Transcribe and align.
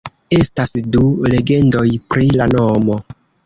Estas 0.37 0.71
du 0.95 1.03
legendoj 1.35 1.87
pri 2.15 2.29
la 2.43 2.51
nomo. 2.59 3.01